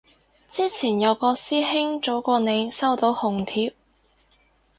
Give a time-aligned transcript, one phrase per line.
[0.49, 3.75] 之前有個師兄早過你收到紅帖